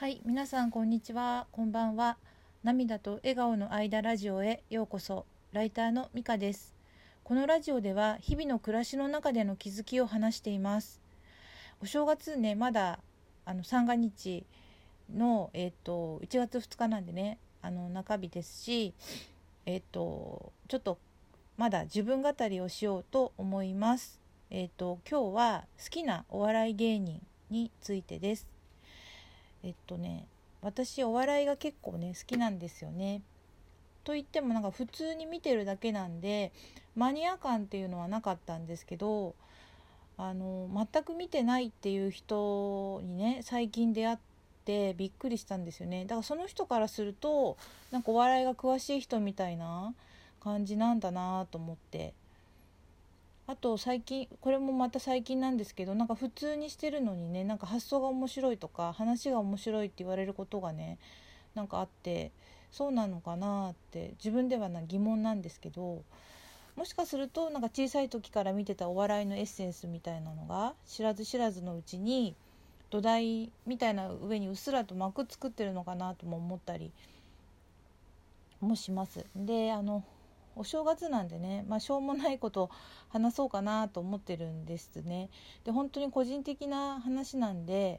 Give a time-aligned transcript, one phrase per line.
[0.00, 2.16] はい、皆さんこんにちは、こんばんは。
[2.64, 5.26] 涙と笑顔の間ラジオへようこそ。
[5.52, 6.74] ライターのミカです。
[7.22, 11.02] このラジオでは日々の暮らしの中での気づきを話しています。
[11.82, 13.00] お正月ね、まだ
[13.44, 14.46] あの三が日
[15.14, 18.94] のえっ、と1月2日なんでね、あの中日ですし、
[19.66, 20.96] えっ、とちょっと
[21.58, 24.18] まだ自分語りをしようと思います。
[24.48, 28.59] えっ、と今日は好きなお笑い芸人についてです。
[29.62, 30.26] えっとね
[30.62, 33.22] 私お笑いが結構ね好きなんですよね。
[34.04, 36.52] と言ってもなんか普通に見てるだけなんで
[36.96, 39.34] マニア感っていうのはなかったんですけど
[40.16, 44.18] あの全く見てないっていう人にね最近出会っ
[44.64, 47.56] てびっくりしたんですよねだからその人からすると
[47.90, 49.94] なんかお笑いが詳しい人みたいな
[50.42, 52.14] 感じなんだなと思って
[53.50, 60.98] あと最近これもまた最近なんですけどなんか普通にしてるのにねなんか発想が面白いとか話が面白いって言われることがね
[61.56, 62.30] なんかあって
[62.70, 66.04] そうなのかなって自分ではな疑問なんですけど
[66.76, 72.36] もしかするとなんか小さい時から見てたお笑いのエッセンスみたいなのが知らず知らずのうちに
[72.90, 76.92] 土台みたいな上にうっすらと膜作ってるのかなとも思ったり
[78.60, 79.26] もします。
[79.34, 80.04] であの
[80.60, 82.68] お正月なんでね、まあ、しょうもないこと
[83.08, 85.30] 話そうかなと思ってるんですね。
[85.64, 87.98] で本当に個人的な話なんで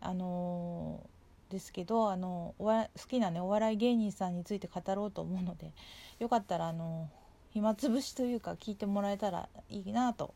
[0.00, 5.72] あのー、ですけどあのお好きなねお笑い芸人さんについて語ろうと思うので
[6.20, 7.08] よかったらあの
[7.50, 10.32] 暇つぶしというか聞いてもらえたらいいなと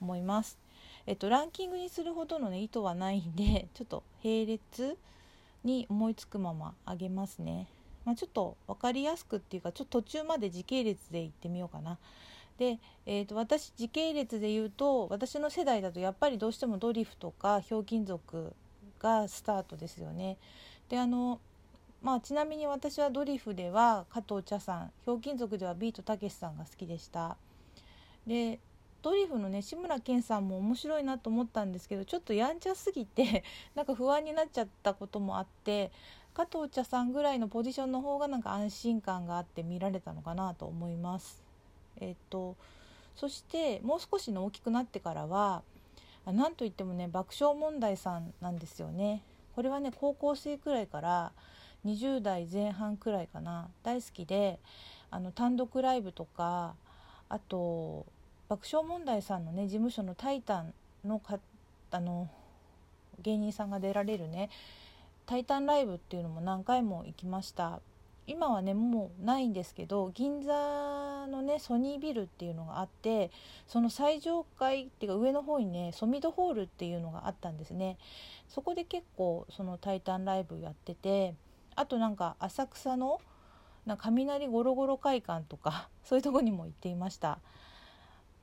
[0.00, 0.58] 思います。
[1.06, 4.98] えっとランキングにするほどのね意図はないんでちょっと並列
[5.62, 7.68] に思いつくままあげますね。
[8.04, 11.98] まあ、ちょっと分かりやすくっていうかちょっと途中まで時系列で行ってみようかな。
[12.58, 18.52] で、えー、と私時系列で言うと私の世代だとやっぱりどうしてもドリフとかひょうきん族
[18.98, 20.36] がスタートですよね。
[20.88, 21.40] であの
[22.02, 27.36] まあちなみに私はドリフでは加藤茶さんひょうきん族ではビートたけしさんが好きでした。
[28.26, 28.60] で
[29.02, 35.90] ドリフのね志村けんさんも面白いなと思ったんですけどちょっとやんちゃすぎてなんか不安になっちゃったこともあって
[36.40, 41.42] 加藤茶さんぐらいのポジションの方がなんか安心感があって見られたのかなと思います。
[42.00, 42.56] えっと
[43.14, 45.62] そしてもう少しの大きくなってからは
[46.24, 49.22] 何といってもね爆笑問題さんなんですよね。
[49.54, 51.32] これはね高校生くらいから
[51.84, 54.58] 20代前半くらいかな大好きで
[55.10, 56.74] あの単独ライブとか
[57.28, 58.06] あと
[58.48, 60.72] 爆笑問題さんのね事務所の「タイタン
[61.04, 61.20] の」
[61.92, 62.30] あの
[63.20, 64.48] 芸人さんが出られるね
[65.30, 67.80] タイタンライブっていうのも何回も行きました。
[68.26, 70.52] 今はねもうないんですけど銀座
[71.28, 73.30] のねソニービルっていうのがあって
[73.68, 77.96] その最上階っていうか上の方にねソミドホールっていうのがあったんですね。
[78.48, 81.36] そこで結構そのタイタンライブやってて
[81.76, 83.20] あとなんか浅草の
[83.86, 87.38] な雷ゴロゴロ会館とか そういうとこにも行っていました。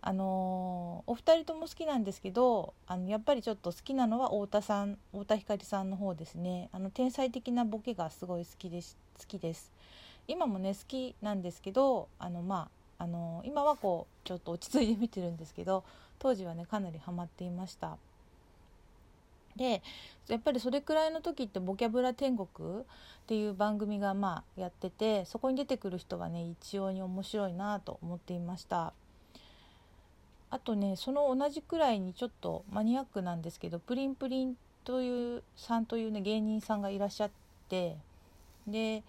[0.02, 6.70] あの、お二人とも好きなんですけどあのやっぱりちょっと好きなのは太田さん太田光さんの方ですね。
[6.72, 9.72] あの天才的なボケがすごい好きです好きです。
[10.28, 15.84] 今もね好きなんですけどあのまああの、今はこうちょっと落ち着いて見てるんですけど
[16.20, 17.98] 当時はねかなりハマっていました。
[19.56, 19.82] で
[20.28, 22.48] やっぱりそれくらいの時って「ボキャブラ天国」
[22.82, 22.84] っ
[23.26, 28.94] ていう番組がまあやっててそこに出てくる人はね一様に面白いなと思っていました。
[30.50, 37.30] あとねその同じくらいにちょっとマニアックなんですけどプリンプリンというさんというね芸人さんがいらっしゃっ
[37.68, 37.98] て
[38.66, 39.04] で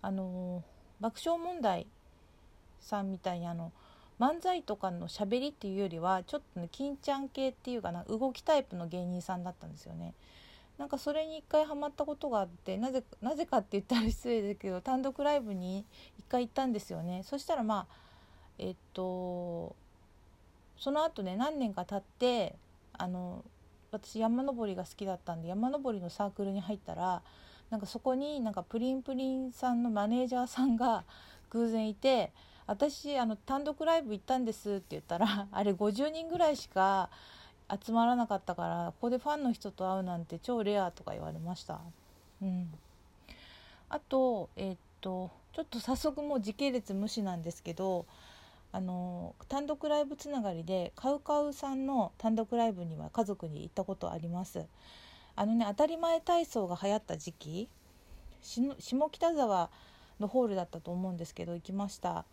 [0.00, 0.62] あの
[1.00, 1.86] 爆笑問題
[2.80, 3.72] さんみたいにあの
[4.20, 10.14] 漫才とかのしゃべりっていうよりはちょっとね金ちゃん系っていうかな動きタイプの芸人さんだったんですよね。
[10.78, 15.84] なんかそれに一回ハマったことがあってなぜなぜかって言ったら失礼だけど単独ライブに
[16.18, 17.22] 一回行ったんですよね。
[17.24, 17.94] そしたらまあ
[18.58, 19.74] えっと
[20.82, 22.56] その後ね何年か経って
[22.92, 23.44] あの
[23.92, 27.22] 私山登りが好きだったんで山登りのサークルに入ったら
[27.70, 31.04] なんかそこになんかプリンプリンさんのマネージャーさんが
[31.50, 32.32] 偶然いて
[32.66, 37.10] 「私あの単独ライブ行ったんです」って言ったらあれ50人ぐらいしか
[37.80, 41.78] 集まらなかったからここでファンの人と会うなんて超レアとか言われました。
[42.42, 42.74] うん、
[43.88, 48.04] あとえー、っとちょっと早速もう時系列無視なんですけど
[48.72, 54.64] あの単独ライブつながりでカウカウさんの単独ライブには家族に行ったことあります
[55.36, 57.68] あのね当たり前体操が流行った時期
[58.40, 59.70] 下北沢
[60.18, 62.24] のホールだったと思うんですけど行きました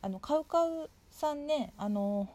[0.00, 2.28] あのカウカウさんねあの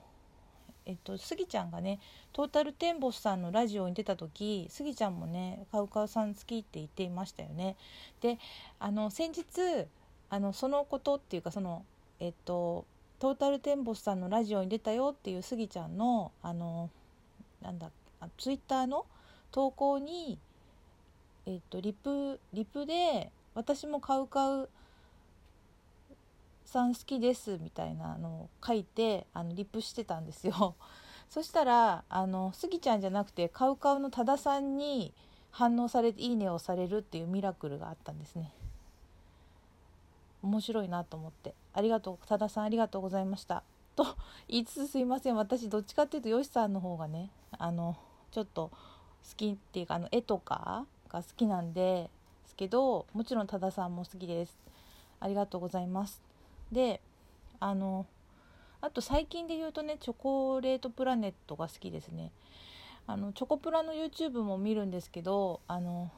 [0.85, 1.99] えっと、スギちゃんがね
[2.33, 7.75] トータルテンボスさんのラジオに出た時スギちゃんもねカウカウさん好きって言っていましたよね。
[8.21, 8.39] で
[8.79, 9.85] あの先日
[10.31, 11.85] あのそのことっていうかその
[12.19, 12.85] えっと
[13.19, 16.89] トータルテンボスさんのラジオに出たよっていうスギちゃんのあの
[17.61, 17.91] なんだ
[18.37, 19.05] ツイッターの
[19.51, 20.39] 投稿に
[21.45, 24.69] えっとリプリプで私もカウカウ
[26.65, 30.75] さん好きですみたいなのを書いてあのリプしてたんですよ。
[31.29, 35.13] そしたらあのスギちゃんじゃなくてカウカウの多田さんに
[35.51, 38.53] 反応されていいねをされるっていうミラクルがあったんですね。
[40.41, 41.53] 面白いなと思って。
[41.73, 43.63] ありがとう多田さんありがとうございました。
[43.95, 44.05] と
[44.47, 45.35] 言いつつすいません。
[45.35, 47.97] 私どっちかっていうとよしさんの方がねあの
[48.31, 52.09] ちょっと好きっていうかあの絵とかが好きなんで
[52.47, 54.57] すけどもちろん多田さんも好きです。
[55.19, 56.21] ありがとうございます。
[56.71, 57.01] で
[57.59, 58.05] あの
[58.81, 62.31] あと最近で言うとねチョコレートプラネットが好きですね。
[63.07, 66.11] あのチョコプラの YouTube も見るんですけどあの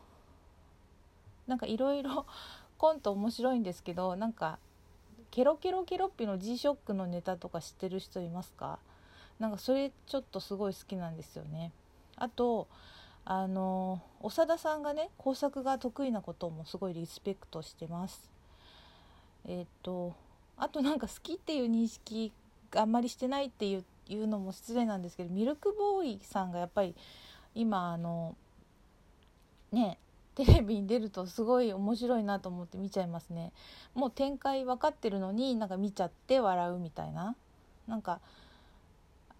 [1.47, 2.25] なんかいろいろ
[2.81, 4.57] コント面白いんですけどなんか
[5.29, 8.79] ケロケロケロッピの G ショックのネタとか知ってる人いますか？
[9.37, 11.71] なんかそれちょっとすごい好きなんですよね。
[12.15, 12.67] あと
[13.23, 18.31] あの長田さんがね工作が得意なこともすごいリスペクトしてます。
[19.45, 20.15] えっ、と
[20.57, 22.33] あとなんか好きっていう認識
[22.71, 26.95] があんまりしてないっていういうのも失礼なんですけどミルクボーイさんがやっぱり
[27.53, 28.35] 今あの
[29.71, 29.99] ね
[30.35, 33.51] テレビに出るとすごい面白いなと思って見ちゃいますね。
[33.93, 37.35] もう展開分かってるのになんか見ちゃって笑うみたいな。
[37.87, 38.21] なんか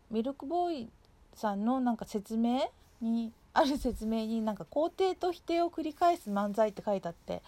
[0.09, 0.89] ミルクボーイ
[1.33, 2.69] さんのなんか説明
[3.01, 7.41] にある説明になんか肯定と否定を繰り返す漫才って書いてあって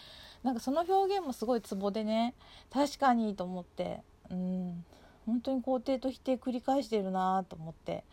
[0.44, 2.34] なんかその表現もすごいツボでね。
[2.72, 4.02] 確かにと思って。
[4.30, 4.86] うん。
[5.26, 8.04] 本当に肯定と否定繰り返してるなと思って。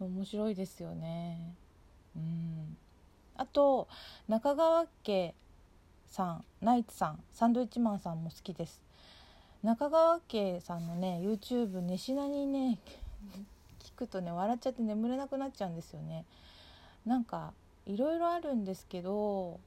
[0.00, 1.54] 面白いですよね。
[2.16, 2.76] うん。
[3.38, 3.88] あと
[4.28, 5.34] 中川家
[6.10, 8.82] さんナイツさんサンドイッチマンさんも好きです。
[9.62, 12.78] 中川家さんのね YouTube 寝しなにね
[13.80, 16.24] 聞くとね笑っちゃって眠れなくなっちゃうんですよね。
[17.06, 17.52] なんか
[17.86, 19.58] いろいろあるんですけど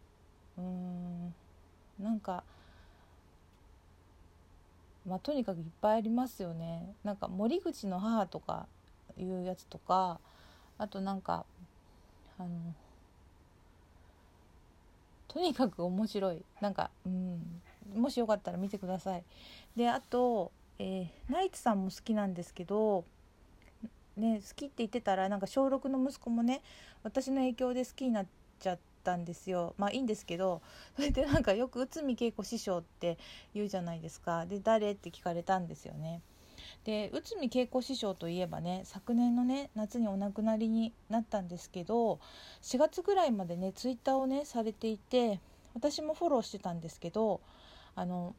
[0.57, 1.33] うーん
[2.00, 2.44] なんか
[5.07, 6.94] まあとにかくいっぱいありますよね。
[7.03, 8.68] なんか森口の母とか
[9.18, 10.19] いうやつとか
[10.77, 11.45] あとなんか
[12.38, 12.50] あの
[15.31, 16.44] とにかく面白い。
[16.60, 17.62] なんかうん。
[17.95, 19.24] もしよかったら見てください。
[19.78, 23.06] であと、えー、ナイツさんも好きなんですけど
[24.18, 26.62] ね好きって言ってたらなんか小6の息子もね
[27.04, 28.25] 私の影響で好きになっ
[28.60, 29.74] ちゃったんですよ。
[29.78, 30.62] まあいいんですけど
[30.98, 33.18] それでなんかよく内海恵子師匠って
[33.54, 34.45] 言うじゃないですか。
[34.45, 36.22] で誰って聞かれたんですよね。
[36.83, 42.19] で内海恵子師匠といえばね昨年のね夏にお亡くなりになったんですけど
[42.63, 45.39] 4月ぐらいまでねツイッターをねされていて
[45.75, 47.39] 私もフォローしてたんですけど
[47.95, 48.33] あの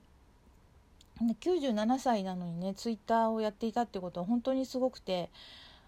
[1.20, 5.30] 97歳なのにねツイッターをやっていたってことは本当にすごくて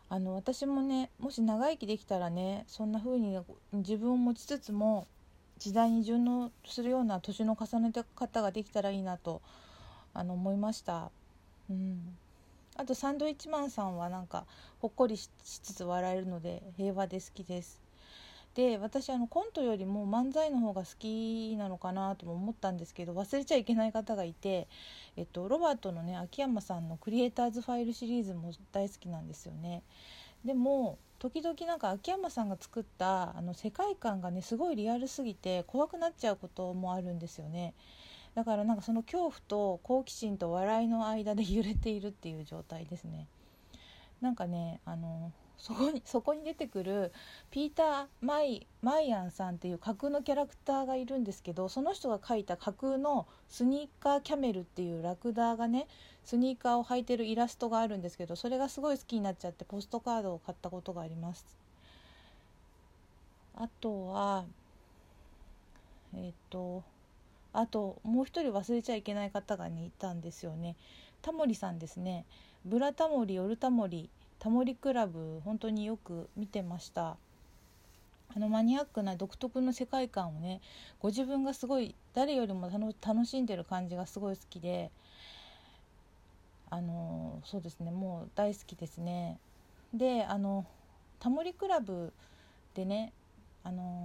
[0.08, 3.36] あの私もねもし長生きできたらねそんな風に
[3.72, 5.08] 自分を持ちつつも
[5.58, 9.40] 時代に順応するような年の重ね方ができたらいいなと
[10.12, 11.10] あの思いました。
[11.68, 12.16] うん
[12.76, 14.46] あとサンドイッチマンさんはなんか
[14.80, 17.84] ほっこりしつつ笑えるので平和で好きです。
[18.54, 24.68] で私あのコントよりも漫才の方が好きなのかなとも思ったんですけど忘れちゃいけない方がいて、
[25.16, 29.82] えっと、ロバートのね秋山さんのクリエイターズファイルシリーズも大好きなんですよね。
[30.44, 37.74] でも時々なんか秋山さんが作ったあの世界観がねすごいリアルすぎて怖くなっちゃうこともあるんですよね。
[38.34, 43.28] だからなんかその恐怖と好奇心と笑いの間で揺れているっていう状態ですね。
[44.20, 47.12] なんかねあのそこにそこに出てくる
[47.50, 55.86] ピーター・マイマイアンさんっていう架空のキャラクターがいるんですけどその人が描いた架空のスニーカーキャメルっていうラクダがね
[56.24, 61.46] スニーカーを履いてるイラストがあるんですけどそれがすごい好きになっちゃってポストカードを買ったことがあります
[63.56, 64.44] あとは
[66.16, 66.82] えっ、と
[67.54, 70.76] あともう一人忘れちゃいけない方がねいたんですよね。
[71.22, 72.26] タモリさんですね。
[72.64, 77.16] ブラタモリオルタモリタモリクラブ本当によく見てました。
[78.36, 80.60] あのマニアックな独特の世界観をね
[80.98, 82.68] ご自分がすごい誰よりも
[83.00, 84.90] 楽しんでる感じがすごい好きで
[86.70, 89.38] あのそうですねもう大好きですね。
[89.92, 90.66] であの
[91.20, 92.12] タモリクラブ
[92.74, 93.12] でね
[93.62, 94.03] あの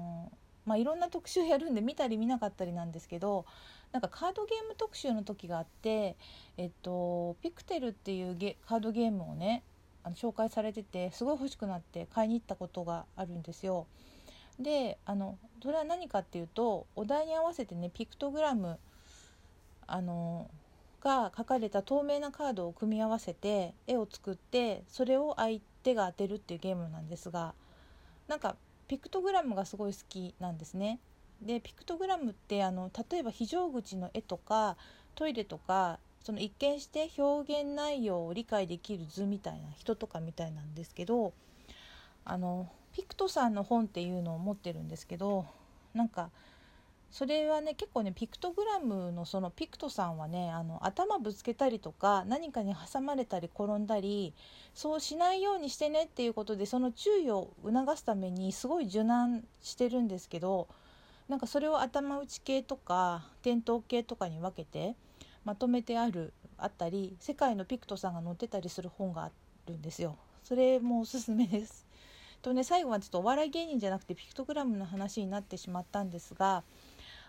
[0.70, 3.48] まあいろんな特集やるんで見たり見なかったりなんですけど
[3.92, 6.16] なんかカードゲーム特集の時があって
[6.58, 9.64] えっとピクテルっていうゲカードゲームをね
[10.04, 13.88] あの紹介されててすごい欲しくなって買いに行ったことがあるんですよ。
[14.60, 18.78] であのそれは何かっていうとお題に合わせてねピクトグラム
[19.88, 20.52] あの
[21.02, 27.56] が書かれた透明なカードを組み合わせて絵を作ってそれを相手が当てるっていうゲームなんですが
[28.28, 28.56] なんか
[28.90, 31.00] ピクトグラムがすごい好きなんですね。
[31.42, 34.76] でピクトグラムってあの例えば非常口の絵とか
[35.16, 41.34] トイレとかその一見して表現内容を理解できる図みたいな人とかみたいなんですけど
[42.26, 45.46] あのピクトさんの本っていうのを持ってるんですけど
[45.94, 46.30] なんか
[47.12, 54.34] それはね結構ねピクトグラムのそのピクトさんはねあの頭ぶつけたりとか何かに挟まれたり転んだり
[54.76, 60.68] そうしないようにしてねっていうことでその注意を促すためにすごい柔軟してるんですけど
[61.28, 64.96] なんかそれを頭打ち系とか転倒系とかに分けて
[65.46, 69.32] まとめてあるあったり世界のピクトさんが載ってたりする本があ
[69.68, 70.18] るんですよ。
[70.44, 71.88] それもおすすめです。
[72.42, 76.64] とね最後はちょっとお笑い芸人じゃなくてピクトグラムの話になってしまったんですが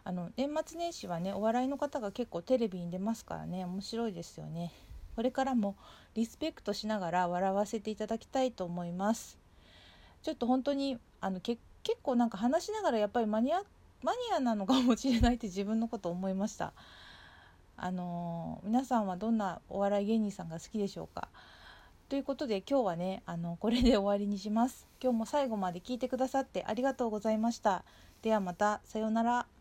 [0.05, 4.73] あの年末年始はねお笑いの方が結構テレビに出ますからね面白いですよね。
[5.17, 5.77] これからも
[6.15, 9.39] リスペクトしながら笑わせていただきたいと思います。
[10.23, 11.61] ちょっと本当にあの結
[12.03, 13.63] 構なんか話しながらやっぱりマニア
[14.03, 16.73] マニアなのかもしれないって自分のこと思いました。
[17.77, 21.29] あのー、皆さんはどんなお笑い芸人さんが好きでしょうか。
[22.09, 24.87] ということで今日はねあのこれで終わりにします。
[25.03, 27.85] 今日も最後まで聞いてくださってありがとうございました。
[28.23, 29.60] ではまたさようなら。